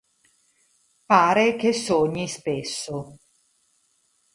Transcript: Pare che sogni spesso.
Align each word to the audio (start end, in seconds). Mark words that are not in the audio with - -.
Pare 1.05 1.55
che 1.55 1.73
sogni 1.73 2.27
spesso. 2.27 3.19